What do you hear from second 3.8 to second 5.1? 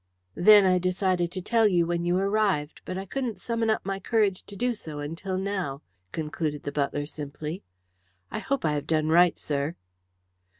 my courage to do so